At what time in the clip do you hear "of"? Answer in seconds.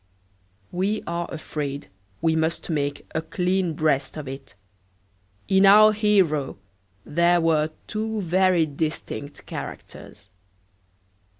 4.17-4.27